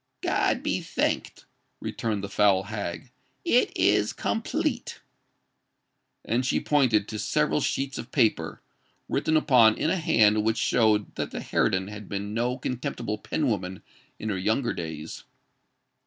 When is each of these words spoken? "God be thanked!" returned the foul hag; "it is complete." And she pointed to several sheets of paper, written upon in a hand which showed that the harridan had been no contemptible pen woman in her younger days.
"God 0.23 0.63
be 0.63 0.81
thanked!" 0.81 1.45
returned 1.79 2.23
the 2.23 2.27
foul 2.27 2.63
hag; 2.63 3.11
"it 3.45 3.71
is 3.77 4.13
complete." 4.13 4.99
And 6.25 6.43
she 6.43 6.59
pointed 6.59 7.07
to 7.07 7.19
several 7.19 7.61
sheets 7.61 7.99
of 7.99 8.11
paper, 8.11 8.63
written 9.07 9.37
upon 9.37 9.77
in 9.77 9.91
a 9.91 9.97
hand 9.97 10.43
which 10.43 10.57
showed 10.57 11.13
that 11.17 11.29
the 11.29 11.41
harridan 11.43 11.87
had 11.89 12.09
been 12.09 12.33
no 12.33 12.57
contemptible 12.57 13.19
pen 13.19 13.45
woman 13.47 13.83
in 14.17 14.29
her 14.29 14.37
younger 14.39 14.73
days. 14.73 15.23